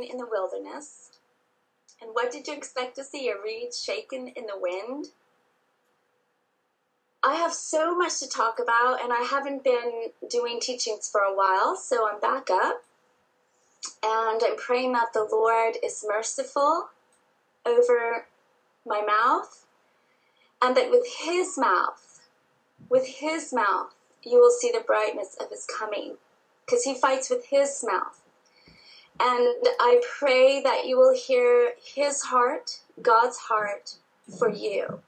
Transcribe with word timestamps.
in 0.00 0.16
the 0.16 0.26
wilderness. 0.30 1.10
And 2.00 2.10
what 2.12 2.30
did 2.30 2.46
you 2.46 2.54
expect 2.54 2.96
to 2.96 3.04
see? 3.04 3.28
A 3.28 3.34
reed 3.42 3.74
shaken 3.74 4.28
in 4.28 4.46
the 4.46 4.58
wind? 4.58 5.06
I 7.24 7.34
have 7.34 7.52
so 7.52 7.96
much 7.96 8.18
to 8.20 8.28
talk 8.28 8.58
about, 8.60 9.02
and 9.02 9.12
I 9.12 9.22
haven't 9.22 9.64
been 9.64 10.10
doing 10.28 10.60
teachings 10.60 11.08
for 11.08 11.20
a 11.20 11.34
while, 11.34 11.76
so 11.76 12.08
I'm 12.08 12.20
back 12.20 12.48
up. 12.50 12.84
And 14.04 14.40
I'm 14.44 14.56
praying 14.56 14.92
that 14.92 15.12
the 15.12 15.28
Lord 15.30 15.76
is 15.82 16.04
merciful 16.06 16.90
over 17.66 18.26
my 18.86 19.02
mouth, 19.02 19.66
and 20.60 20.76
that 20.76 20.90
with 20.90 21.06
His 21.24 21.58
mouth, 21.58 22.20
with 22.88 23.06
His 23.06 23.52
mouth, 23.52 23.94
you 24.24 24.40
will 24.40 24.50
see 24.50 24.70
the 24.72 24.84
brightness 24.84 25.36
of 25.40 25.50
his 25.50 25.66
coming 25.66 26.16
because 26.64 26.84
he 26.84 26.94
fights 26.94 27.28
with 27.28 27.46
his 27.46 27.84
mouth. 27.86 28.21
And 29.24 29.68
I 29.78 30.00
pray 30.18 30.60
that 30.62 30.86
you 30.86 30.98
will 30.98 31.14
hear 31.14 31.74
his 31.80 32.22
heart, 32.22 32.80
God's 33.00 33.36
heart, 33.36 33.94
for 34.36 34.50
you. 34.50 35.00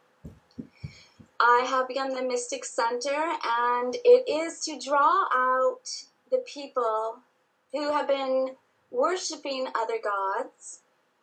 I 1.41 1.65
have 1.67 1.89
begun 1.89 2.15
the 2.15 2.23
Mystic 2.23 2.65
Center, 2.65 3.33
and 3.45 3.97
it 4.05 4.29
is 4.31 4.61
to 4.67 4.79
draw 4.79 5.25
out 5.35 6.05
the 6.31 6.45
people 6.47 7.17
who 7.73 7.91
have 7.91 8.07
been 8.07 8.51
worshiping 8.93 9.67
other 9.75 9.99
gods, 10.03 10.79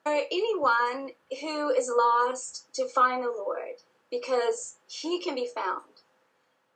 or 0.05 0.23
anyone 0.29 1.11
who 1.39 1.69
is 1.69 1.89
lost 1.97 2.73
to 2.73 2.89
find 2.89 3.23
the 3.23 3.31
Lord, 3.31 3.83
because 4.09 4.75
he 4.89 5.21
can 5.21 5.35
be 5.35 5.47
found. 5.47 6.03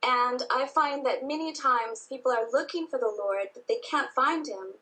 And 0.01 0.43
I 0.49 0.65
find 0.65 1.05
that 1.05 1.27
many 1.27 1.51
times 1.51 2.07
people 2.07 2.31
are 2.31 2.49
looking 2.53 2.87
for 2.87 2.99
the 2.99 3.13
Lord, 3.19 3.47
but 3.53 3.67
they 3.67 3.79
can't 3.89 4.13
find 4.15 4.47
him 4.47 4.75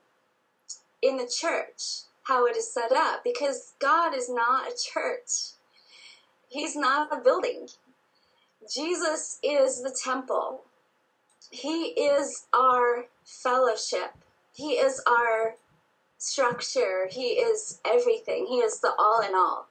in 1.03 1.17
the 1.17 1.27
church, 1.27 2.03
how 2.23 2.45
it 2.45 2.55
is 2.55 2.73
set 2.73 2.91
up, 2.91 3.23
because 3.23 3.73
God 3.79 4.15
is 4.15 4.29
not 4.29 4.71
a 4.71 4.75
church. 4.75 5.53
He's 6.47 6.75
not 6.75 7.09
a 7.11 7.21
building. 7.21 7.67
Jesus 8.73 9.39
is 9.43 9.81
the 9.81 9.95
temple. 10.03 10.61
He 11.51 11.87
is 11.89 12.45
our 12.53 13.05
fellowship. 13.25 14.13
He 14.53 14.73
is 14.73 15.01
our 15.07 15.55
structure. 16.17 17.07
He 17.11 17.31
is 17.33 17.79
everything. 17.85 18.47
He 18.47 18.57
is 18.57 18.79
the 18.79 18.93
all 18.97 19.21
in 19.27 19.35
all. 19.35 19.67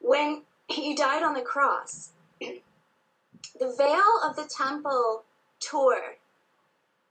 When 0.00 0.42
he 0.68 0.94
died 0.94 1.22
on 1.22 1.34
the 1.34 1.40
cross, 1.40 2.10
the 2.40 3.74
veil 3.78 4.20
of 4.24 4.36
the 4.36 4.44
temple 4.44 5.24
tore. 5.60 6.16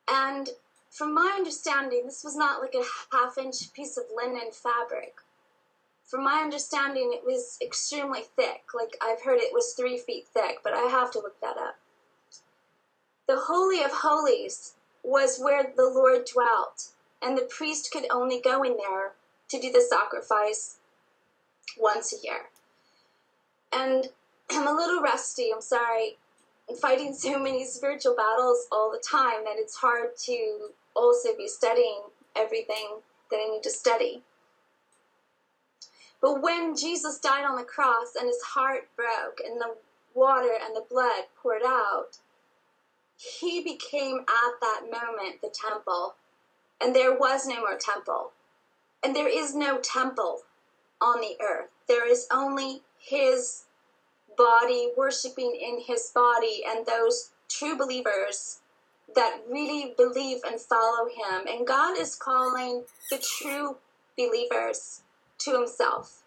And 0.09 0.49
from 0.91 1.13
my 1.13 1.33
understanding, 1.37 2.03
this 2.05 2.23
was 2.23 2.35
not 2.35 2.61
like 2.61 2.75
a 2.75 3.15
half 3.15 3.37
inch 3.37 3.71
piece 3.73 3.97
of 3.97 4.03
linen 4.13 4.51
fabric. 4.51 5.15
From 6.05 6.25
my 6.25 6.41
understanding, 6.41 7.11
it 7.13 7.25
was 7.25 7.57
extremely 7.61 8.21
thick. 8.21 8.63
Like 8.75 8.97
I've 9.01 9.23
heard 9.23 9.39
it 9.39 9.53
was 9.53 9.73
three 9.73 9.97
feet 9.97 10.27
thick, 10.27 10.57
but 10.63 10.73
I 10.73 10.89
have 10.89 11.09
to 11.11 11.19
look 11.19 11.39
that 11.39 11.57
up. 11.57 11.75
The 13.27 13.39
Holy 13.47 13.81
of 13.81 13.91
Holies 13.91 14.73
was 15.01 15.39
where 15.39 15.63
the 15.63 15.89
Lord 15.89 16.25
dwelt, 16.25 16.89
and 17.21 17.37
the 17.37 17.49
priest 17.49 17.89
could 17.91 18.05
only 18.11 18.41
go 18.41 18.61
in 18.61 18.75
there 18.75 19.13
to 19.49 19.59
do 19.59 19.71
the 19.71 19.81
sacrifice 19.81 20.75
once 21.79 22.13
a 22.13 22.21
year. 22.21 22.49
And 23.71 24.09
I'm 24.51 24.67
a 24.67 24.73
little 24.73 25.01
rusty, 25.01 25.51
I'm 25.53 25.61
sorry 25.61 26.17
I'm 26.71 26.77
fighting 26.77 27.13
so 27.13 27.37
many 27.37 27.65
spiritual 27.65 28.15
battles 28.15 28.65
all 28.71 28.91
the 28.91 29.03
time 29.05 29.43
that 29.43 29.55
it's 29.57 29.75
hard 29.75 30.15
to 30.25 30.69
also 30.95 31.29
be 31.37 31.47
studying 31.47 32.01
everything 32.35 32.99
that 33.29 33.37
I 33.37 33.49
need 33.51 33.63
to 33.63 33.71
study. 33.71 34.23
But 36.21 36.41
when 36.41 36.75
Jesus 36.75 37.17
died 37.17 37.45
on 37.45 37.55
the 37.55 37.63
cross 37.63 38.13
and 38.17 38.27
his 38.27 38.41
heart 38.41 38.89
broke 38.95 39.39
and 39.43 39.59
the 39.59 39.75
water 40.13 40.53
and 40.63 40.75
the 40.75 40.85
blood 40.87 41.25
poured 41.41 41.63
out, 41.65 42.19
he 43.15 43.61
became 43.63 44.19
at 44.19 44.59
that 44.61 44.81
moment 44.83 45.41
the 45.41 45.53
temple. 45.53 46.15
And 46.79 46.95
there 46.95 47.17
was 47.17 47.47
no 47.47 47.59
more 47.61 47.77
temple. 47.77 48.31
And 49.03 49.15
there 49.15 49.27
is 49.27 49.55
no 49.55 49.79
temple 49.79 50.41
on 50.99 51.21
the 51.21 51.35
earth. 51.43 51.69
There 51.87 52.07
is 52.07 52.27
only 52.31 52.83
his 52.99 53.63
body, 54.37 54.91
worshiping 54.95 55.55
in 55.59 55.81
his 55.81 56.11
body, 56.13 56.63
and 56.67 56.85
those 56.85 57.31
true 57.49 57.77
believers 57.77 58.60
that 59.15 59.41
really 59.49 59.93
believe 59.95 60.39
and 60.45 60.59
follow 60.59 61.07
him. 61.07 61.47
And 61.47 61.67
God 61.67 61.97
is 61.97 62.15
calling 62.15 62.83
the 63.09 63.17
true 63.17 63.77
believers 64.17 65.01
to 65.39 65.53
himself 65.53 66.23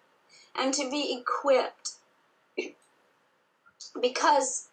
and 0.56 0.72
to 0.74 0.90
be 0.90 1.18
equipped 1.20 1.92
because 4.00 4.68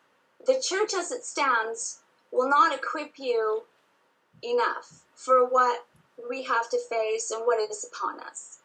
the 0.45 0.61
church 0.61 0.93
as 0.93 1.11
it 1.11 1.23
stands 1.23 1.99
will 2.31 2.49
not 2.49 2.73
equip 2.73 3.17
you 3.17 3.63
enough 4.43 5.03
for 5.13 5.45
what 5.45 5.85
we 6.29 6.43
have 6.43 6.69
to 6.69 6.79
face 6.79 7.31
and 7.31 7.43
what 7.45 7.59
is 7.59 7.85
upon 7.85 8.19
us. 8.19 8.59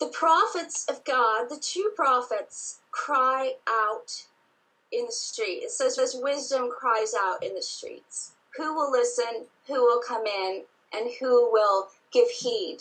The 0.00 0.06
prophets 0.06 0.86
of 0.88 1.04
God, 1.04 1.48
the 1.48 1.62
true 1.62 1.90
prophets, 1.94 2.80
cry 2.90 3.54
out 3.68 4.26
in 4.94 5.06
the 5.06 5.12
street. 5.12 5.62
It 5.62 5.70
says, 5.70 5.98
as 5.98 6.16
wisdom 6.20 6.70
cries 6.70 7.14
out 7.18 7.42
in 7.42 7.54
the 7.54 7.62
streets. 7.62 8.32
Who 8.56 8.74
will 8.74 8.90
listen? 8.90 9.46
Who 9.66 9.74
will 9.74 10.00
come 10.00 10.26
in? 10.26 10.62
And 10.92 11.10
who 11.20 11.50
will 11.52 11.88
give 12.12 12.28
heed? 12.28 12.78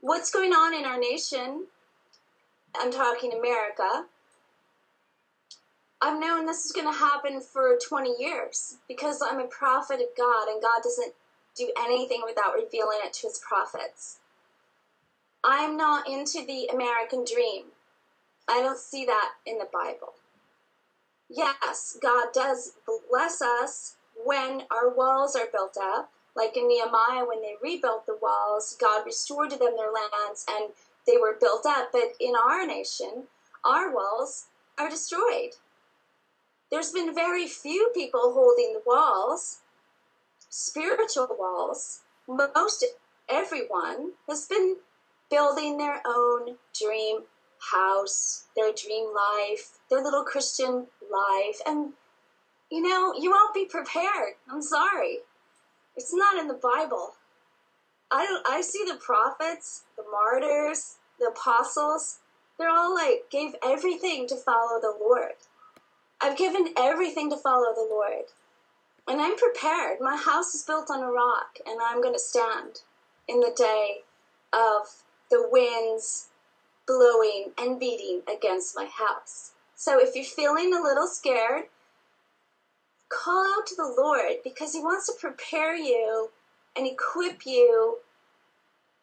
What's 0.00 0.30
going 0.30 0.52
on 0.52 0.74
in 0.74 0.84
our 0.84 0.98
nation? 0.98 1.66
I'm 2.74 2.92
talking 2.92 3.32
America. 3.32 4.06
I've 6.00 6.20
known 6.20 6.46
this 6.46 6.64
is 6.64 6.72
going 6.72 6.90
to 6.90 6.98
happen 6.98 7.40
for 7.40 7.76
20 7.76 8.14
years 8.18 8.76
because 8.86 9.20
I'm 9.20 9.40
a 9.40 9.46
prophet 9.48 10.00
of 10.00 10.16
God 10.16 10.48
and 10.48 10.62
God 10.62 10.80
doesn't 10.82 11.12
do 11.56 11.72
anything 11.76 12.22
without 12.24 12.54
revealing 12.54 12.98
it 13.04 13.12
to 13.14 13.26
his 13.26 13.40
prophets. 13.46 14.18
I'm 15.42 15.76
not 15.76 16.08
into 16.08 16.44
the 16.46 16.68
American 16.72 17.24
dream. 17.24 17.66
I 18.48 18.62
don't 18.62 18.78
see 18.78 19.04
that 19.06 19.32
in 19.44 19.58
the 19.58 19.68
Bible. 19.72 20.14
Yes, 21.28 21.98
God 22.00 22.28
does 22.32 22.72
bless 23.10 23.42
us 23.42 23.96
when 24.24 24.62
our 24.70 24.88
walls 24.88 25.36
are 25.36 25.48
built 25.52 25.76
up. 25.80 26.10
Like 26.34 26.56
in 26.56 26.68
Nehemiah, 26.68 27.26
when 27.26 27.42
they 27.42 27.56
rebuilt 27.62 28.06
the 28.06 28.18
walls, 28.20 28.76
God 28.80 29.04
restored 29.04 29.50
to 29.50 29.58
them 29.58 29.76
their 29.76 29.92
lands 29.92 30.46
and 30.48 30.72
they 31.06 31.16
were 31.16 31.36
built 31.38 31.66
up. 31.66 31.90
But 31.92 32.12
in 32.20 32.34
our 32.36 32.66
nation, 32.66 33.24
our 33.64 33.92
walls 33.92 34.46
are 34.78 34.88
destroyed. 34.88 35.54
There's 36.70 36.92
been 36.92 37.14
very 37.14 37.46
few 37.46 37.90
people 37.94 38.32
holding 38.34 38.74
the 38.74 38.82
walls, 38.86 39.60
spiritual 40.48 41.28
walls. 41.38 42.02
Most 42.26 42.84
everyone 43.28 44.12
has 44.28 44.46
been 44.46 44.76
building 45.30 45.78
their 45.78 46.02
own 46.06 46.56
dream 46.78 47.22
house, 47.72 48.44
their 48.54 48.72
dream 48.72 49.12
life, 49.14 49.78
their 49.90 50.02
little 50.02 50.22
Christian 50.24 50.86
life. 51.10 51.60
And, 51.66 51.92
you 52.70 52.82
know, 52.82 53.14
you 53.14 53.30
won't 53.30 53.54
be 53.54 53.64
prepared. 53.64 54.34
I'm 54.50 54.62
sorry. 54.62 55.18
It's 55.96 56.14
not 56.14 56.38
in 56.38 56.48
the 56.48 56.54
Bible. 56.54 57.14
I, 58.10 58.24
don't, 58.24 58.46
I 58.48 58.60
see 58.60 58.84
the 58.86 58.98
prophets, 58.98 59.84
the 59.96 60.04
martyrs, 60.10 60.96
the 61.18 61.26
apostles, 61.26 62.20
they're 62.58 62.70
all 62.70 62.94
like, 62.94 63.30
gave 63.30 63.54
everything 63.64 64.26
to 64.28 64.36
follow 64.36 64.80
the 64.80 64.96
Lord. 65.00 65.34
I've 66.20 66.36
given 66.36 66.74
everything 66.76 67.30
to 67.30 67.36
follow 67.36 67.72
the 67.72 67.86
Lord. 67.88 68.24
And 69.06 69.20
I'm 69.20 69.36
prepared. 69.36 69.98
My 70.00 70.16
house 70.16 70.54
is 70.54 70.64
built 70.64 70.90
on 70.90 71.02
a 71.02 71.10
rock, 71.10 71.58
and 71.66 71.80
I'm 71.82 72.02
going 72.02 72.14
to 72.14 72.20
stand 72.20 72.80
in 73.28 73.40
the 73.40 73.54
day 73.56 74.02
of 74.52 75.02
the 75.30 75.48
winds 75.50 76.28
blowing 76.86 77.52
and 77.56 77.78
beating 77.78 78.22
against 78.32 78.74
my 78.74 78.86
house. 78.86 79.52
So 79.78 80.00
if 80.00 80.16
you're 80.16 80.24
feeling 80.24 80.74
a 80.74 80.82
little 80.82 81.06
scared, 81.06 81.66
call 83.08 83.46
out 83.46 83.64
to 83.68 83.76
the 83.76 83.94
Lord 83.96 84.38
because 84.42 84.72
He 84.72 84.80
wants 84.80 85.06
to 85.06 85.12
prepare 85.12 85.76
you 85.76 86.30
and 86.76 86.84
equip 86.84 87.46
you 87.46 87.98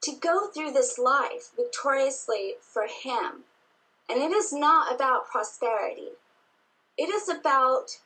to 0.01 0.11
go 0.11 0.47
through 0.47 0.73
this 0.73 0.99
life 0.99 1.51
victoriously 1.55 2.55
for 2.59 2.87
Him. 2.87 3.45
And 4.09 4.21
it 4.21 4.33
is 4.33 4.51
not 4.51 4.93
about 4.93 5.29
prosperity, 5.29 6.09
it 6.97 7.07
is 7.07 7.29
about 7.29 7.99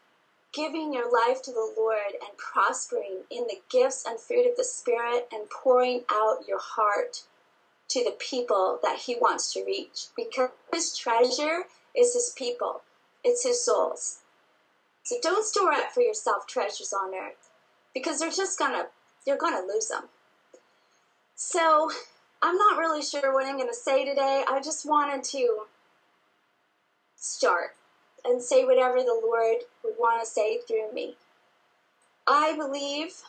giving 0.53 0.93
your 0.93 1.11
life 1.11 1.41
to 1.41 1.51
the 1.51 1.73
Lord 1.75 2.13
and 2.21 2.37
prospering 2.37 3.21
in 3.31 3.47
the 3.47 3.61
gifts 3.71 4.05
and 4.07 4.19
fruit 4.19 4.47
of 4.47 4.57
the 4.57 4.63
Spirit 4.63 5.27
and 5.31 5.49
pouring 5.49 6.03
out 6.11 6.47
your 6.47 6.59
heart 6.59 7.23
to 7.87 8.03
the 8.03 8.15
people 8.19 8.79
that 8.83 8.99
he 8.99 9.15
wants 9.15 9.53
to 9.53 9.65
reach 9.65 10.05
because 10.15 10.51
his 10.71 10.95
treasure 10.95 11.63
is 11.95 12.13
his 12.13 12.33
people, 12.37 12.81
it's 13.23 13.43
his 13.43 13.63
souls. 13.63 14.19
So 15.03 15.15
don't 15.21 15.45
store 15.45 15.73
up 15.73 15.91
for 15.91 16.01
yourself 16.01 16.45
treasures 16.47 16.93
on 16.93 17.15
earth, 17.15 17.49
because 17.93 18.19
they're 18.19 18.29
just 18.29 18.59
gonna 18.59 18.87
you're 19.25 19.37
gonna 19.37 19.65
lose 19.65 19.87
them. 19.87 20.03
So 21.35 21.91
I'm 22.41 22.57
not 22.57 22.77
really 22.77 23.01
sure 23.01 23.33
what 23.33 23.45
I'm 23.45 23.57
gonna 23.57 23.73
say 23.73 24.05
today. 24.05 24.43
I 24.47 24.61
just 24.61 24.85
wanted 24.85 25.23
to 25.25 25.65
start 27.15 27.75
and 28.23 28.41
say 28.41 28.65
whatever 28.65 28.97
the 28.99 29.19
Lord 29.23 29.57
would 29.83 29.95
want 29.97 30.21
to 30.21 30.29
say 30.29 30.59
through 30.59 30.93
me. 30.93 31.15
I 32.27 32.55
believe 32.55 33.21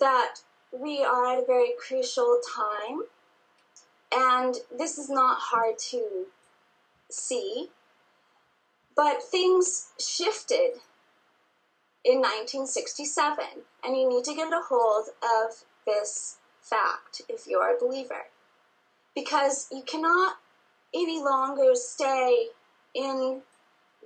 that 0.00 0.36
we 0.72 1.04
are 1.04 1.26
at 1.26 1.42
a 1.42 1.46
very 1.46 1.74
crucial 1.78 2.40
time, 2.56 3.02
and 4.12 4.56
this 4.76 4.98
is 4.98 5.08
not 5.10 5.38
hard 5.40 5.78
to 5.90 6.26
see, 7.10 7.68
but 8.94 9.22
things 9.22 9.88
shifted 9.98 10.80
in 12.04 12.20
1967, 12.20 13.44
and 13.84 13.96
you 13.96 14.08
need 14.08 14.24
to 14.24 14.34
get 14.34 14.52
a 14.52 14.60
hold 14.68 15.08
of 15.22 15.64
this 15.86 16.36
fact 16.60 17.22
if 17.28 17.46
you're 17.46 17.74
a 17.74 17.78
believer. 17.78 18.26
Because 19.14 19.66
you 19.72 19.82
cannot 19.82 20.36
any 20.94 21.22
longer 21.22 21.74
stay 21.74 22.48
in 22.94 23.42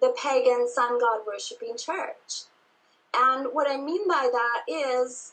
the 0.01 0.15
pagan 0.21 0.69
sun 0.69 0.99
god 0.99 1.21
worshiping 1.27 1.77
church. 1.77 2.45
And 3.15 3.49
what 3.53 3.71
I 3.71 3.77
mean 3.77 4.09
by 4.09 4.31
that 4.33 4.63
is, 4.73 5.33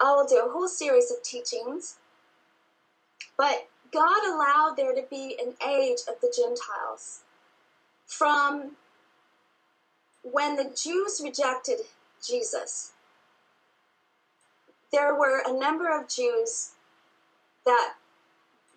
I 0.00 0.12
will 0.12 0.26
do 0.26 0.44
a 0.46 0.50
whole 0.50 0.68
series 0.68 1.10
of 1.10 1.22
teachings, 1.22 1.96
but 3.36 3.68
God 3.92 4.26
allowed 4.26 4.74
there 4.76 4.94
to 4.94 5.04
be 5.08 5.38
an 5.40 5.54
age 5.66 6.00
of 6.08 6.20
the 6.20 6.32
Gentiles 6.34 7.20
from 8.06 8.72
when 10.22 10.56
the 10.56 10.74
Jews 10.74 11.20
rejected 11.22 11.78
Jesus, 12.26 12.92
there 14.90 15.14
were 15.14 15.42
a 15.46 15.52
number 15.52 15.88
of 15.88 16.08
Jews 16.08 16.72
that 17.64 17.94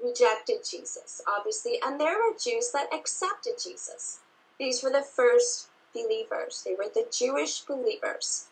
rejected 0.04 0.58
Jesus, 0.70 1.22
obviously, 1.28 1.80
and 1.84 2.00
there 2.00 2.18
were 2.18 2.38
Jews 2.38 2.72
that 2.72 2.94
accepted 2.94 3.54
Jesus. 3.64 4.20
These 4.60 4.84
were 4.84 4.92
the 4.92 5.02
first 5.02 5.68
believers, 5.94 6.64
they 6.66 6.76
were 6.76 6.90
the 6.94 7.08
Jewish 7.12 7.62
believers. 7.62 8.48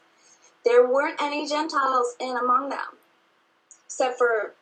There 0.65 0.87
weren't 0.87 1.21
any 1.21 1.47
Gentiles 1.47 2.15
in 2.19 2.35
among 2.37 2.69
them, 2.69 2.97
except 3.85 4.17
for 4.17 4.55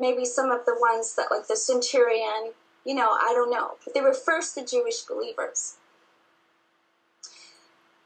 maybe 0.00 0.24
some 0.24 0.50
of 0.50 0.64
the 0.64 0.76
ones 0.78 1.14
that, 1.16 1.28
like 1.30 1.46
the 1.46 1.56
centurion, 1.56 2.52
you 2.84 2.94
know, 2.94 3.10
I 3.10 3.32
don't 3.34 3.50
know. 3.50 3.76
But 3.84 3.94
they 3.94 4.00
were 4.00 4.14
first 4.14 4.54
the 4.54 4.64
Jewish 4.64 5.02
believers. 5.02 5.76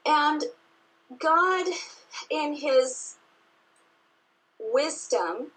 And 0.05 0.45
God, 1.21 1.67
in 2.31 2.57
His 2.57 3.17
wisdom, 4.59 5.53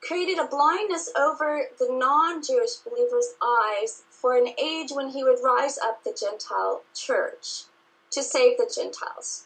created 0.00 0.38
a 0.38 0.46
blindness 0.46 1.10
over 1.18 1.64
the 1.78 1.88
non 1.90 2.42
Jewish 2.42 2.76
believers' 2.76 3.34
eyes 3.42 4.02
for 4.10 4.36
an 4.36 4.48
age 4.58 4.90
when 4.92 5.10
He 5.10 5.24
would 5.24 5.42
rise 5.42 5.78
up 5.78 6.04
the 6.04 6.16
Gentile 6.18 6.82
church 6.94 7.64
to 8.10 8.22
save 8.22 8.56
the 8.56 8.70
Gentiles. 8.72 9.44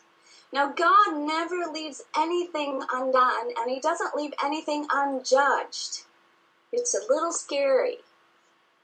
Now, 0.52 0.72
God 0.72 1.16
never 1.16 1.70
leaves 1.72 2.02
anything 2.16 2.82
undone, 2.92 3.50
and 3.56 3.70
He 3.70 3.80
doesn't 3.80 4.16
leave 4.16 4.32
anything 4.42 4.86
unjudged. 4.92 6.04
It's 6.72 6.94
a 6.94 7.12
little 7.12 7.32
scary 7.32 7.98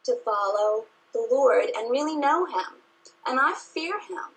to 0.04 0.16
follow 0.24 0.84
the 1.12 1.26
Lord 1.30 1.66
and 1.76 1.90
really 1.90 2.16
know 2.16 2.46
Him. 2.46 2.82
And 3.26 3.38
I 3.40 3.54
fear 3.54 4.00
Him. 4.00 4.36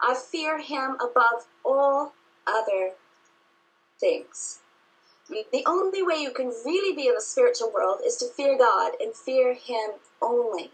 I 0.00 0.14
fear 0.14 0.60
him 0.60 0.96
above 1.00 1.46
all 1.64 2.12
other 2.46 2.92
things. 3.98 4.60
The 5.28 5.64
only 5.66 6.02
way 6.02 6.16
you 6.16 6.30
can 6.30 6.48
really 6.64 6.94
be 6.94 7.08
in 7.08 7.14
the 7.14 7.20
spiritual 7.20 7.72
world 7.72 8.00
is 8.06 8.16
to 8.16 8.28
fear 8.28 8.56
God 8.56 8.92
and 9.00 9.14
fear 9.14 9.54
Him 9.54 9.92
only. 10.22 10.70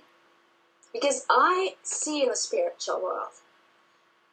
Because 0.93 1.25
I 1.31 1.77
see 1.83 2.23
in 2.23 2.29
the 2.29 2.37
spiritual 2.37 3.01
world, 3.03 3.33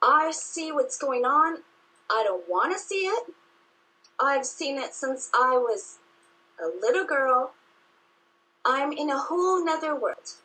I 0.01 0.31
see 0.31 0.71
what's 0.71 0.97
going 0.97 1.24
on. 1.24 1.59
I 2.09 2.24
don't 2.25 2.50
want 2.50 2.74
to 2.74 2.80
see 2.80 3.06
it. 3.06 3.24
I've 4.19 4.45
seen 4.45 4.77
it 4.77 4.94
since 4.94 5.30
I 5.33 5.57
was 5.57 6.00
a 6.62 6.68
little 6.68 7.06
girl. 7.06 7.53
I'm 8.66 8.92
in 8.92 9.10
a 9.10 9.18
whole 9.18 9.64
nother 9.64 9.96
world. 9.96 10.36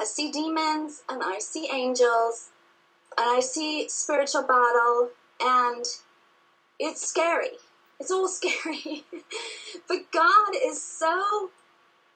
I 0.00 0.04
see 0.04 0.30
demons 0.32 1.02
and 1.08 1.22
I 1.22 1.38
see 1.38 1.68
angels 1.72 2.50
and 3.18 3.36
I 3.36 3.40
see 3.40 3.88
spiritual 3.88 4.42
battle, 4.42 5.10
and 5.40 5.84
it's 6.78 7.06
scary. 7.06 7.58
It's 8.00 8.10
all 8.10 8.28
scary. 8.40 9.04
but 9.88 10.10
God 10.12 10.54
is 10.64 10.82
so 10.82 11.50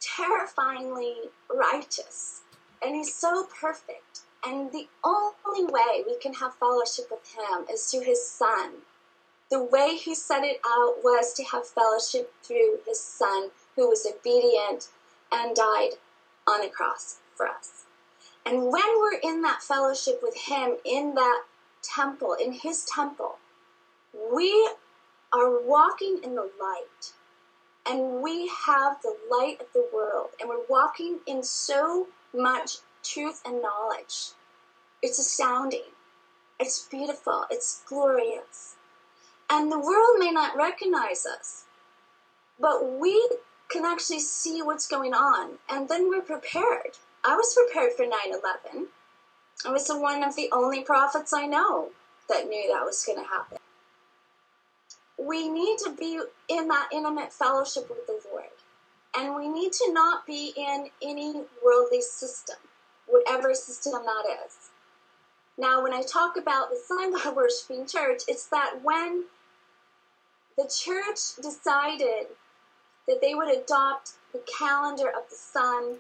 terrifyingly 0.00 1.17
righteous, 1.55 2.43
and 2.83 2.94
He's 2.97 3.15
so 3.15 3.47
perfect. 3.61 4.21
And 4.44 4.71
the 4.71 4.87
only 5.03 5.65
way 5.65 6.05
we 6.06 6.17
can 6.19 6.35
have 6.35 6.55
fellowship 6.55 7.06
with 7.11 7.35
Him 7.35 7.67
is 7.73 7.85
through 7.87 8.03
His 8.05 8.27
Son. 8.27 8.71
The 9.50 9.62
way 9.62 9.97
He 9.97 10.15
set 10.15 10.44
it 10.44 10.61
out 10.67 10.97
was 11.02 11.33
to 11.35 11.45
have 11.45 11.66
fellowship 11.66 12.33
through 12.43 12.78
His 12.87 13.00
Son, 13.00 13.50
who 13.76 13.88
was 13.88 14.06
obedient 14.06 14.88
and 15.30 15.54
died 15.54 15.92
on 16.47 16.61
the 16.61 16.68
cross 16.68 17.18
for 17.35 17.47
us. 17.47 17.85
And 18.45 18.71
when 18.71 18.99
we're 18.99 19.21
in 19.23 19.42
that 19.42 19.62
fellowship 19.62 20.21
with 20.23 20.37
Him, 20.37 20.76
in 20.85 21.14
that 21.14 21.42
temple, 21.83 22.35
in 22.35 22.52
His 22.52 22.85
temple, 22.85 23.37
we 24.33 24.71
are 25.33 25.61
walking 25.61 26.21
in 26.23 26.35
the 26.35 26.50
light. 26.61 27.12
And 27.88 28.21
we 28.21 28.50
have 28.66 29.00
the 29.02 29.16
light 29.30 29.61
of 29.61 29.66
the 29.73 29.87
world. 29.92 30.30
And 30.40 30.49
we're 30.49 30.66
walking 30.68 31.21
in 31.26 31.42
so 31.42 32.09
much 32.35 32.78
truth 33.04 33.42
and 33.45 33.62
knowledge. 33.62 34.30
It's 35.02 35.18
astounding. 35.18 35.92
It's 36.59 36.88
beautiful. 36.88 37.45
It's 37.50 37.83
glorious. 37.88 38.76
And 39.50 39.71
the 39.71 39.78
world 39.78 40.18
may 40.18 40.30
not 40.33 40.56
recognize 40.56 41.25
us, 41.26 41.64
but 42.59 42.99
we 42.99 43.28
can 43.70 43.85
actually 43.85 44.20
see 44.20 44.62
what's 44.62 44.87
going 44.87 45.14
on. 45.14 45.58
And 45.68 45.88
then 45.88 46.08
we're 46.08 46.23
prepared 46.23 46.99
I 47.26 47.35
was 47.35 47.54
prepared 47.54 47.92
for 47.94 48.04
9 48.04 48.12
11. 48.26 48.87
I 49.64 49.70
was 49.73 49.88
one 49.88 50.23
of 50.23 50.37
the 50.37 50.49
only 50.52 50.85
prophets 50.85 51.32
I 51.32 51.46
know 51.46 51.90
that 52.28 52.46
knew 52.49 52.73
that 52.73 52.85
was 52.85 53.04
going 53.04 53.18
to 53.18 53.28
happen. 53.28 53.58
We 55.18 55.49
need 55.49 55.78
to 55.85 55.90
be 55.90 56.20
in 56.49 56.68
that 56.68 56.88
intimate 56.92 57.32
fellowship 57.32 57.88
with 57.88 58.06
the 58.06 58.20
Lord. 58.30 58.44
And 59.18 59.35
we 59.35 59.49
need 59.49 59.73
to 59.73 59.92
not 59.92 60.25
be 60.25 60.52
in 60.56 60.90
any 61.02 61.42
worldly 61.64 62.00
system, 62.00 62.56
whatever 63.08 63.54
system 63.54 63.94
that 63.94 64.46
is. 64.46 64.70
Now, 65.58 65.82
when 65.82 65.94
I 65.94 66.02
talk 66.02 66.37
about 66.37 66.70
the 66.70 66.76
sun 66.76 67.12
god 67.12 67.35
worshiping 67.37 67.87
church, 67.87 68.23
it's 68.28 68.46
that 68.49 68.80
when 68.85 69.25
the 70.56 70.70
church 70.73 71.42
decided 71.42 72.26
that 73.06 73.20
they 73.20 73.34
would 73.34 73.48
adopt 73.48 74.12
the 74.32 74.42
calendar 74.58 75.08
of 75.08 75.28
the 75.30 75.36
sun 75.36 75.96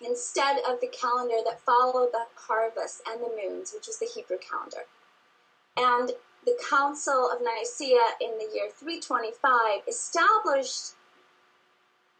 instead 0.00 0.58
of 0.68 0.80
the 0.80 0.88
calendar 0.88 1.36
that 1.44 1.60
followed 1.60 2.10
the 2.12 2.26
harvest 2.34 3.02
and 3.08 3.20
the 3.20 3.30
moons, 3.42 3.72
which 3.74 3.86
was 3.86 3.98
the 3.98 4.06
Hebrew 4.06 4.38
calendar. 4.38 4.84
And 5.76 6.12
the 6.44 6.58
Council 6.68 7.30
of 7.30 7.40
Nicaea 7.40 8.04
in 8.20 8.38
the 8.38 8.48
year 8.52 8.68
325 8.70 9.82
established 9.88 10.94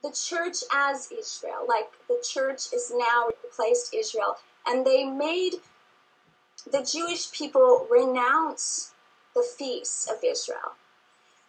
the 0.03 0.13
church 0.13 0.59
as 0.75 1.11
Israel, 1.13 1.65
like 1.69 1.91
the 2.09 2.23
church 2.23 2.73
is 2.73 2.93
now 2.95 3.29
replaced 3.45 3.95
Israel, 3.95 4.37
and 4.67 4.85
they 4.85 5.05
made 5.05 5.55
the 6.71 6.83
Jewish 6.83 7.31
people 7.33 7.87
renounce 7.91 8.93
the 9.35 9.43
feasts 9.43 10.09
of 10.11 10.19
Israel. 10.25 10.77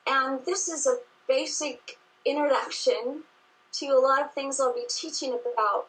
And 0.08 0.39
this 0.46 0.67
is 0.67 0.86
a 0.86 0.98
basic 1.27 1.98
introduction 2.25 3.24
to 3.74 3.88
a 3.88 4.00
lot 4.00 4.22
of 4.22 4.34
things 4.34 4.60
I'll 4.60 4.74
be 4.74 4.86
teaching 4.89 5.34
about 5.34 5.88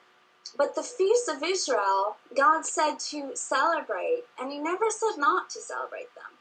but 0.56 0.74
the 0.74 0.82
feasts 0.82 1.28
of 1.28 1.42
Israel, 1.42 2.16
God 2.36 2.64
said 2.64 2.98
to 3.10 3.34
celebrate, 3.34 4.24
and 4.38 4.52
He 4.52 4.58
never 4.58 4.90
said 4.90 5.16
not 5.18 5.50
to 5.50 5.60
celebrate 5.60 6.14
them. 6.14 6.38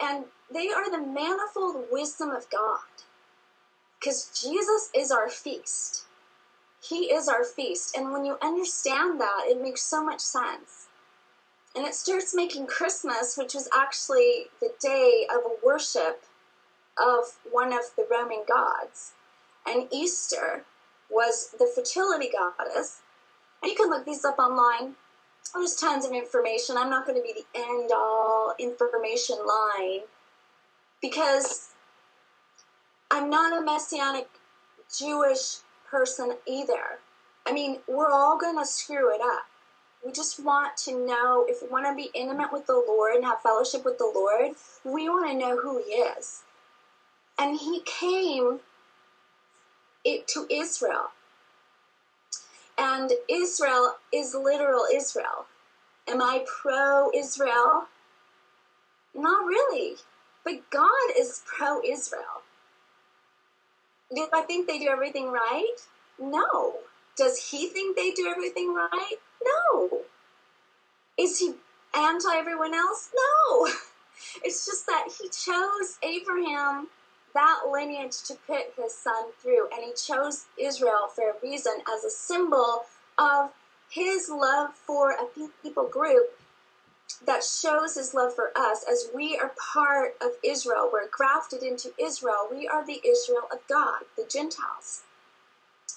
And 0.00 0.24
they 0.52 0.68
are 0.68 0.90
the 0.90 1.04
manifold 1.06 1.86
wisdom 1.90 2.30
of 2.30 2.50
God. 2.50 2.80
Because 3.98 4.30
Jesus 4.42 4.90
is 4.94 5.10
our 5.10 5.30
feast. 5.30 6.04
He 6.82 7.12
is 7.12 7.28
our 7.28 7.44
feast. 7.44 7.96
And 7.96 8.12
when 8.12 8.24
you 8.24 8.36
understand 8.42 9.20
that, 9.20 9.44
it 9.46 9.62
makes 9.62 9.82
so 9.82 10.04
much 10.04 10.20
sense. 10.20 10.88
And 11.74 11.86
it 11.86 11.94
starts 11.94 12.34
making 12.34 12.66
Christmas, 12.66 13.36
which 13.36 13.54
was 13.54 13.68
actually 13.74 14.46
the 14.60 14.72
day 14.80 15.26
of 15.34 15.40
worship 15.64 16.24
of 16.98 17.38
one 17.50 17.72
of 17.72 17.94
the 17.96 18.06
Roman 18.10 18.44
gods, 18.48 19.12
and 19.66 19.88
Easter 19.92 20.64
was 21.10 21.54
the 21.58 21.70
fertility 21.72 22.30
goddess. 22.30 23.00
And 23.62 23.70
you 23.70 23.76
can 23.76 23.90
look 23.90 24.04
these 24.04 24.24
up 24.24 24.38
online. 24.38 24.94
Oh, 25.54 25.60
there's 25.60 25.76
tons 25.76 26.04
of 26.04 26.12
information. 26.12 26.76
I'm 26.76 26.90
not 26.90 27.06
going 27.06 27.18
to 27.18 27.22
be 27.22 27.32
the 27.32 27.58
end 27.58 27.90
all 27.94 28.54
information 28.58 29.36
line 29.46 30.00
because 31.00 31.70
I'm 33.10 33.30
not 33.30 33.56
a 33.56 33.64
messianic 33.64 34.28
Jewish 34.98 35.58
person 35.88 36.32
either. 36.46 36.98
I 37.46 37.52
mean, 37.52 37.78
we're 37.86 38.10
all 38.10 38.38
going 38.38 38.58
to 38.58 38.66
screw 38.66 39.14
it 39.14 39.20
up. 39.20 39.46
We 40.04 40.12
just 40.12 40.44
want 40.44 40.76
to 40.78 41.06
know 41.06 41.46
if 41.48 41.62
we 41.62 41.68
want 41.68 41.86
to 41.86 41.94
be 41.94 42.10
intimate 42.14 42.52
with 42.52 42.66
the 42.66 42.82
Lord 42.86 43.14
and 43.14 43.24
have 43.24 43.40
fellowship 43.40 43.84
with 43.84 43.98
the 43.98 44.10
Lord, 44.12 44.52
we 44.84 45.08
want 45.08 45.30
to 45.30 45.38
know 45.38 45.56
who 45.56 45.82
He 45.84 45.92
is. 45.92 46.42
And 47.38 47.58
He 47.58 47.82
came 47.84 48.60
to 50.04 50.46
Israel. 50.50 51.10
And 52.78 53.12
Israel 53.28 53.96
is 54.12 54.34
literal 54.34 54.84
Israel. 54.92 55.46
Am 56.08 56.22
I 56.22 56.44
pro 56.46 57.10
Israel? 57.14 57.86
Not 59.14 59.44
really. 59.46 59.96
But 60.44 60.70
God 60.70 61.10
is 61.18 61.42
pro 61.46 61.80
Israel. 61.82 62.42
Do 64.14 64.28
I 64.32 64.42
think 64.42 64.68
they 64.68 64.78
do 64.78 64.88
everything 64.88 65.32
right? 65.32 65.76
No. 66.18 66.74
Does 67.16 67.50
he 67.50 67.68
think 67.68 67.96
they 67.96 68.10
do 68.12 68.28
everything 68.28 68.74
right? 68.74 69.16
No. 69.44 70.02
Is 71.18 71.38
he 71.40 71.54
anti 71.94 72.36
everyone 72.36 72.74
else? 72.74 73.10
No. 73.14 73.68
It's 74.42 74.64
just 74.64 74.86
that 74.86 75.08
he 75.20 75.28
chose 75.28 75.98
Abraham, 76.02 76.88
that 77.36 77.60
lineage, 77.70 78.22
to 78.24 78.34
put 78.46 78.74
his 78.76 78.94
son 78.96 79.30
through, 79.40 79.68
and 79.72 79.84
he 79.84 79.92
chose 79.92 80.46
Israel 80.58 81.08
for 81.14 81.30
a 81.30 81.40
reason 81.42 81.74
as 81.94 82.04
a 82.04 82.10
symbol 82.10 82.86
of 83.18 83.50
his 83.90 84.28
love 84.28 84.74
for 84.74 85.12
a 85.12 85.26
people 85.62 85.86
group 85.86 86.38
that 87.24 87.44
shows 87.44 87.94
his 87.94 88.14
love 88.14 88.34
for 88.34 88.50
us 88.56 88.84
as 88.90 89.08
we 89.14 89.38
are 89.38 89.52
part 89.72 90.14
of 90.20 90.32
Israel. 90.44 90.90
We're 90.92 91.08
grafted 91.08 91.62
into 91.62 91.92
Israel. 92.00 92.48
We 92.50 92.66
are 92.66 92.84
the 92.84 93.00
Israel 93.06 93.48
of 93.52 93.60
God, 93.68 94.02
the 94.16 94.26
Gentiles. 94.28 95.02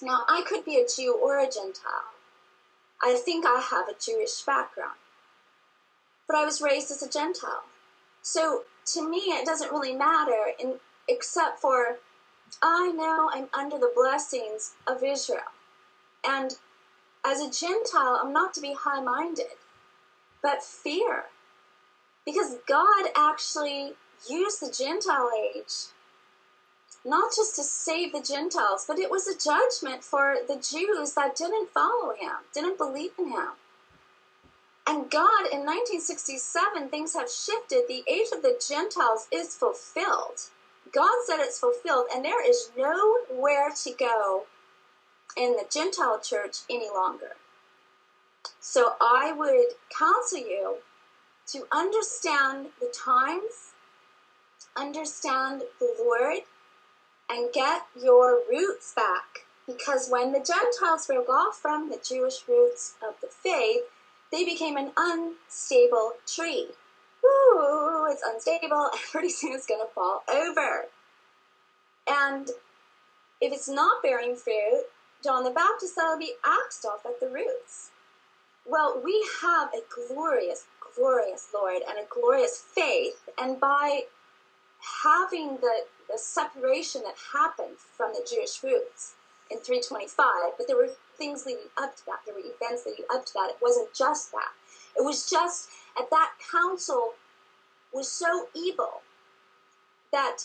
Now, 0.00 0.20
I 0.28 0.42
could 0.46 0.64
be 0.64 0.76
a 0.76 0.86
Jew 0.86 1.14
or 1.14 1.38
a 1.38 1.50
Gentile. 1.50 2.14
I 3.02 3.20
think 3.22 3.44
I 3.46 3.60
have 3.60 3.88
a 3.88 3.98
Jewish 4.00 4.42
background. 4.42 4.98
But 6.26 6.36
I 6.36 6.44
was 6.44 6.62
raised 6.62 6.90
as 6.90 7.02
a 7.02 7.10
Gentile. 7.10 7.64
So 8.22 8.64
to 8.94 9.08
me, 9.08 9.18
it 9.18 9.46
doesn't 9.46 9.72
really 9.72 9.94
matter, 9.94 10.52
in, 10.58 10.74
except 11.10 11.60
for 11.60 11.98
I 12.62 12.92
know 12.92 13.30
I'm 13.32 13.48
under 13.52 13.78
the 13.78 13.92
blessings 13.94 14.74
of 14.86 15.02
Israel. 15.02 15.52
And 16.24 16.56
as 17.24 17.40
a 17.40 17.50
Gentile, 17.50 18.20
I'm 18.22 18.32
not 18.32 18.54
to 18.54 18.60
be 18.60 18.74
high 18.78 19.02
minded, 19.02 19.58
but 20.42 20.62
fear. 20.62 21.24
Because 22.24 22.56
God 22.66 23.10
actually 23.16 23.94
used 24.28 24.60
the 24.60 24.72
Gentile 24.72 25.30
age 25.54 25.90
not 27.04 27.32
just 27.34 27.56
to 27.56 27.62
save 27.62 28.12
the 28.12 28.20
Gentiles, 28.20 28.84
but 28.86 28.98
it 28.98 29.10
was 29.10 29.26
a 29.26 29.38
judgment 29.38 30.04
for 30.04 30.36
the 30.46 30.56
Jews 30.56 31.14
that 31.14 31.36
didn't 31.36 31.70
follow 31.70 32.14
him, 32.14 32.32
didn't 32.52 32.78
believe 32.78 33.12
in 33.18 33.30
him. 33.30 33.52
And 34.86 35.10
God, 35.10 35.46
in 35.52 35.64
1967, 35.64 36.88
things 36.88 37.14
have 37.14 37.30
shifted. 37.30 37.84
The 37.86 38.02
age 38.08 38.28
of 38.34 38.42
the 38.42 38.60
Gentiles 38.66 39.28
is 39.32 39.54
fulfilled. 39.54 40.50
God 40.92 41.14
said 41.26 41.38
it's 41.40 41.58
fulfilled, 41.58 42.06
and 42.14 42.24
there 42.24 42.48
is 42.48 42.70
nowhere 42.76 43.70
to 43.84 43.92
go 43.92 44.44
in 45.36 45.52
the 45.52 45.66
Gentile 45.70 46.20
church 46.20 46.58
any 46.68 46.88
longer. 46.88 47.36
So 48.60 48.94
I 49.00 49.32
would 49.32 49.74
counsel 49.96 50.38
you 50.38 50.76
to 51.48 51.66
understand 51.72 52.68
the 52.80 52.92
times, 52.92 53.72
understand 54.76 55.62
the 55.78 55.94
Lord, 55.98 56.40
and 57.30 57.52
get 57.52 57.82
your 58.00 58.40
roots 58.50 58.92
back. 58.94 59.46
Because 59.66 60.08
when 60.08 60.32
the 60.32 60.40
Gentiles 60.40 61.06
broke 61.06 61.28
off 61.28 61.56
from 61.56 61.90
the 61.90 62.00
Jewish 62.06 62.42
roots 62.48 62.94
of 63.06 63.14
the 63.20 63.28
faith, 63.28 63.82
they 64.32 64.44
became 64.44 64.76
an 64.76 64.92
unstable 64.96 66.14
tree. 66.26 66.68
Ooh, 67.24 67.99
it's 68.10 68.22
unstable, 68.24 68.90
and 68.92 69.00
pretty 69.10 69.30
soon 69.30 69.52
it's 69.52 69.66
going 69.66 69.80
to 69.80 69.92
fall 69.94 70.22
over. 70.32 70.86
And 72.08 72.48
if 73.40 73.52
it's 73.52 73.68
not 73.68 74.02
bearing 74.02 74.36
fruit, 74.36 74.84
John 75.22 75.44
the 75.44 75.50
Baptist 75.50 75.94
will 75.96 76.18
be 76.18 76.34
axed 76.44 76.84
off 76.84 77.04
at 77.04 77.20
the 77.20 77.28
roots. 77.28 77.90
Well, 78.66 79.00
we 79.02 79.26
have 79.42 79.70
a 79.74 79.80
glorious, 80.12 80.66
glorious 80.94 81.48
Lord 81.54 81.82
and 81.88 81.98
a 81.98 82.08
glorious 82.08 82.58
faith, 82.58 83.28
and 83.38 83.60
by 83.60 84.02
having 85.02 85.56
the 85.56 85.84
the 86.10 86.18
separation 86.18 87.02
that 87.02 87.14
happened 87.32 87.78
from 87.78 88.12
the 88.12 88.26
Jewish 88.28 88.62
roots 88.64 89.14
in 89.50 89.58
325, 89.58 90.58
but 90.58 90.66
there 90.66 90.76
were 90.76 90.90
things 91.16 91.46
leading 91.46 91.70
up 91.78 91.96
to 91.96 92.06
that. 92.06 92.20
There 92.26 92.34
were 92.34 92.40
events 92.40 92.84
leading 92.86 93.04
up 93.12 93.24
to 93.26 93.32
that. 93.34 93.50
It 93.50 93.62
wasn't 93.62 93.94
just 93.94 94.32
that. 94.32 94.50
It 94.98 95.04
was 95.04 95.30
just 95.30 95.68
at 95.98 96.10
that 96.10 96.30
council 96.50 97.14
was 97.92 98.10
so 98.10 98.48
evil 98.54 99.02
that 100.12 100.44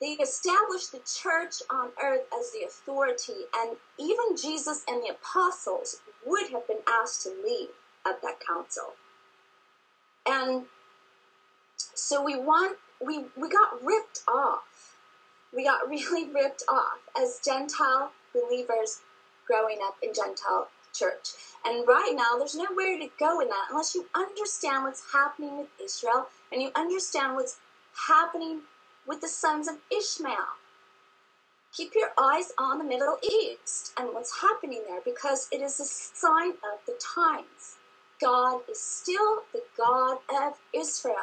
they 0.00 0.12
established 0.14 0.90
the 0.90 1.00
church 1.00 1.62
on 1.70 1.90
earth 2.02 2.26
as 2.36 2.50
the 2.50 2.66
authority, 2.66 3.46
and 3.54 3.76
even 3.98 4.36
Jesus 4.36 4.82
and 4.88 5.02
the 5.02 5.10
apostles 5.10 6.00
would 6.26 6.50
have 6.50 6.66
been 6.66 6.82
asked 6.88 7.22
to 7.22 7.30
leave 7.44 7.68
at 8.04 8.20
that 8.22 8.40
council. 8.44 8.94
And 10.26 10.64
so 11.94 12.22
we 12.22 12.36
want 12.36 12.78
we 13.00 13.26
we 13.36 13.48
got 13.48 13.82
ripped 13.82 14.22
off. 14.26 14.96
We 15.54 15.64
got 15.64 15.88
really 15.88 16.28
ripped 16.28 16.64
off 16.68 16.98
as 17.16 17.40
Gentile 17.44 18.10
believers 18.34 19.00
growing 19.46 19.78
up 19.84 19.96
in 20.02 20.12
Gentile 20.12 20.68
church. 20.94 21.30
And 21.64 21.86
right 21.88 22.12
now, 22.16 22.38
there's 22.38 22.56
nowhere 22.56 22.98
to 22.98 23.08
go 23.20 23.40
in 23.40 23.48
that 23.48 23.68
unless 23.70 23.94
you 23.94 24.06
understand 24.16 24.84
what's 24.84 25.12
happening 25.12 25.58
with 25.58 25.68
Israel 25.82 26.28
and 26.52 26.62
you 26.62 26.72
understand 26.76 27.36
what's 27.36 27.58
happening 28.08 28.62
with 29.06 29.20
the 29.22 29.28
sons 29.28 29.68
of 29.68 29.76
Ishmael. 29.96 30.58
Keep 31.74 31.94
your 31.94 32.10
eyes 32.18 32.52
on 32.58 32.78
the 32.78 32.84
Middle 32.84 33.18
East 33.22 33.92
and 33.98 34.10
what's 34.14 34.40
happening 34.40 34.82
there 34.88 35.00
because 35.04 35.48
it 35.52 35.60
is 35.62 35.80
a 35.80 35.84
sign 35.84 36.50
of 36.52 36.80
the 36.86 36.94
times. 37.14 37.76
God 38.20 38.62
is 38.70 38.80
still 38.80 39.42
the 39.52 39.62
God 39.78 40.18
of 40.30 40.54
Israel. 40.74 41.16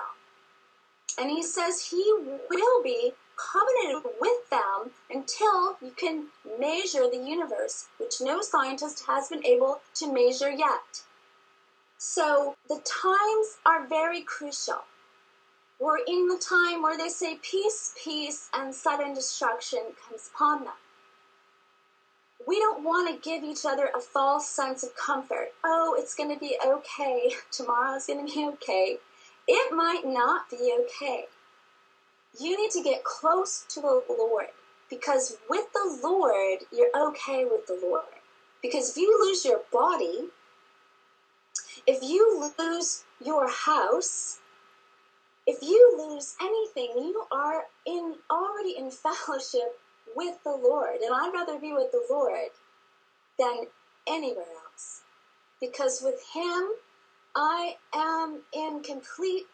And 1.19 1.29
he 1.31 1.43
says 1.43 1.87
he 1.91 2.15
will 2.49 2.83
be 2.83 3.13
covenanted 3.39 4.11
with 4.19 4.49
them 4.49 4.91
until 5.09 5.77
you 5.81 5.91
can 5.95 6.27
measure 6.59 7.09
the 7.09 7.17
universe, 7.17 7.87
which 7.97 8.21
no 8.21 8.41
scientist 8.41 9.05
has 9.07 9.29
been 9.29 9.45
able 9.45 9.81
to 9.95 10.11
measure 10.11 10.51
yet. 10.51 11.03
So 11.97 12.55
the 12.67 12.81
times 12.85 13.57
are 13.65 13.87
very 13.87 14.21
crucial. 14.21 14.83
We're 15.79 16.03
in 16.05 16.27
the 16.27 16.37
time 16.37 16.81
where 16.81 16.97
they 16.97 17.09
say 17.09 17.39
peace, 17.41 17.93
peace, 18.03 18.49
and 18.53 18.75
sudden 18.75 19.13
destruction 19.13 19.79
comes 20.07 20.29
upon 20.33 20.65
them. 20.65 20.73
We 22.45 22.59
don't 22.59 22.83
want 22.83 23.09
to 23.09 23.29
give 23.29 23.43
each 23.43 23.65
other 23.65 23.89
a 23.95 23.99
false 23.99 24.49
sense 24.49 24.83
of 24.83 24.95
comfort. 24.95 25.53
Oh, 25.63 25.95
it's 25.97 26.15
going 26.15 26.33
to 26.33 26.39
be 26.39 26.57
okay. 26.65 27.31
Tomorrow's 27.51 28.07
going 28.07 28.25
to 28.25 28.33
be 28.33 28.45
okay 28.53 28.97
it 29.49 29.73
might 29.73 30.05
not 30.05 30.47
be 30.49 30.77
okay. 30.79 31.25
You 32.37 32.57
need 32.61 32.71
to 32.71 32.83
get 32.83 33.03
close 33.03 33.65
to 33.69 33.81
the 33.81 34.03
Lord 34.09 34.47
because 34.89 35.37
with 35.49 35.71
the 35.73 35.99
Lord, 36.03 36.59
you're 36.71 37.09
okay 37.09 37.45
with 37.45 37.67
the 37.67 37.79
Lord. 37.81 38.03
Because 38.61 38.91
if 38.91 38.97
you 38.97 39.17
lose 39.25 39.45
your 39.45 39.61
body, 39.71 40.29
if 41.87 42.03
you 42.03 42.51
lose 42.57 43.03
your 43.23 43.49
house, 43.49 44.39
if 45.47 45.61
you 45.63 45.95
lose 45.97 46.35
anything, 46.41 46.91
you 46.97 47.23
are 47.31 47.63
in 47.85 48.15
already 48.29 48.75
in 48.77 48.91
fellowship 48.91 49.79
with 50.15 50.37
the 50.43 50.51
Lord. 50.51 50.97
And 51.01 51.13
I'd 51.13 51.31
rather 51.33 51.59
be 51.59 51.73
with 51.73 51.91
the 51.91 52.05
Lord 52.09 52.49
than 53.37 53.65
anywhere 54.07 54.45
else. 54.71 55.01
Because 55.61 56.01
with 56.03 56.21
Him, 56.33 56.69
I 57.35 57.75
am 57.93 58.41
in 58.53 58.81
complete, 58.83 59.45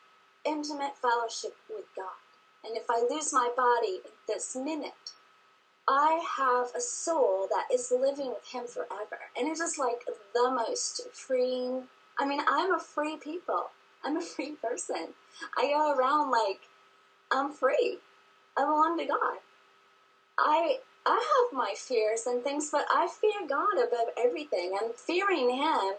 intimate 0.46 0.98
fellowship 0.98 1.56
with 1.70 1.86
God. 1.96 2.25
And 2.66 2.76
if 2.76 2.86
I 2.90 3.06
lose 3.10 3.32
my 3.32 3.50
body 3.56 4.00
this 4.28 4.56
minute, 4.56 4.94
I 5.88 6.24
have 6.38 6.74
a 6.76 6.82
soul 6.82 7.48
that 7.50 7.74
is 7.74 7.92
living 7.92 8.30
with 8.30 8.48
Him 8.52 8.66
forever. 8.66 9.20
And 9.38 9.48
it's 9.48 9.60
just 9.60 9.78
like 9.78 10.04
the 10.34 10.52
most 10.52 11.08
freeing. 11.14 11.84
I 12.18 12.26
mean, 12.26 12.42
I'm 12.48 12.74
a 12.74 12.80
free 12.80 13.18
people. 13.18 13.66
I'm 14.04 14.18
a 14.18 14.22
free 14.22 14.54
person. 14.62 15.10
I 15.58 15.68
go 15.68 15.94
around 15.96 16.32
like 16.32 16.62
I'm 17.32 17.52
free. 17.52 18.00
I 18.58 18.62
belong 18.66 18.98
to 18.98 19.06
God. 19.06 19.38
I 20.40 20.80
I 21.06 21.12
have 21.14 21.58
my 21.58 21.76
fears 21.78 22.26
and 22.26 22.44
things, 22.44 22.70
but 22.72 22.88
I 22.92 23.08
fear 23.08 23.48
God 23.48 23.78
above 23.78 24.08
everything. 24.18 24.76
And 24.82 24.96
fearing 24.96 25.50
Him 25.52 25.94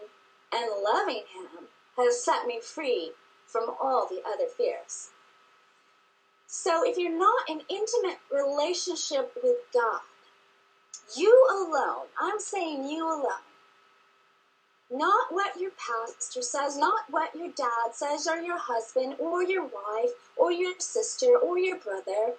and 0.53 0.71
loving 0.83 1.23
Him 1.33 1.67
has 1.97 2.23
set 2.23 2.45
me 2.45 2.59
free 2.61 3.11
from 3.45 3.69
all 3.81 4.07
the 4.09 4.21
other 4.27 4.47
fears. 4.57 5.09
So 6.47 6.83
if 6.89 6.97
you're 6.97 7.17
not 7.17 7.49
in 7.49 7.61
intimate 7.69 8.19
relationship 8.31 9.33
with 9.43 9.57
God, 9.73 9.99
you 11.15 11.47
alone, 11.51 12.07
I'm 12.19 12.39
saying 12.39 12.87
you 12.87 13.05
alone, 13.05 13.43
not 14.89 15.27
what 15.31 15.59
your 15.59 15.71
pastor 15.71 16.41
says, 16.41 16.77
not 16.77 17.01
what 17.09 17.35
your 17.35 17.49
dad 17.49 17.93
says, 17.93 18.27
or 18.27 18.37
your 18.37 18.57
husband, 18.57 19.15
or 19.19 19.43
your 19.43 19.63
wife, 19.63 20.11
or 20.37 20.51
your 20.51 20.73
sister, 20.79 21.37
or 21.37 21.59
your 21.59 21.77
brother. 21.77 22.33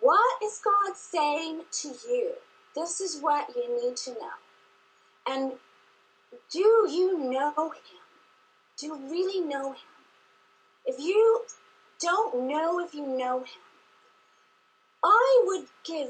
What 0.00 0.42
is 0.42 0.60
God 0.62 0.96
saying 0.96 1.62
to 1.72 1.88
you? 2.06 2.32
This 2.74 3.00
is 3.00 3.20
what 3.20 3.48
you 3.56 3.82
need 3.82 3.96
to 3.96 4.10
know. 4.10 4.36
And 5.26 5.52
do 6.50 6.86
you 6.90 7.18
know 7.18 7.70
Him? 7.70 8.02
Do 8.76 8.86
you 8.86 8.96
really 8.96 9.40
know 9.40 9.72
Him? 9.72 9.88
If 10.84 10.98
you 10.98 11.44
don't 12.00 12.48
know 12.48 12.80
if 12.80 12.94
you 12.94 13.06
know 13.06 13.40
Him, 13.40 13.62
I 15.04 15.42
would 15.46 15.66
give 15.84 16.08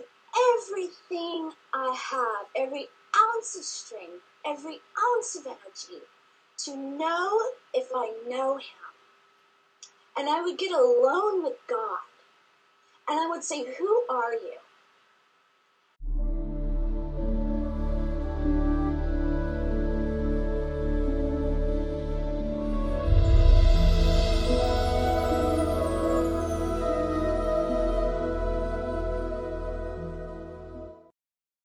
everything 0.56 1.52
I 1.74 1.96
have, 2.10 2.46
every 2.56 2.86
ounce 3.16 3.56
of 3.56 3.64
strength, 3.64 4.22
every 4.46 4.80
ounce 5.14 5.36
of 5.36 5.46
energy 5.46 6.02
to 6.58 6.76
know 6.76 7.40
if 7.74 7.88
I 7.94 8.12
know 8.28 8.56
Him. 8.56 8.64
And 10.16 10.28
I 10.28 10.42
would 10.42 10.58
get 10.58 10.72
alone 10.72 11.44
with 11.44 11.56
God. 11.68 11.98
And 13.08 13.20
I 13.20 13.26
would 13.28 13.44
say, 13.44 13.64
Who 13.78 14.04
are 14.10 14.32
you? 14.34 14.56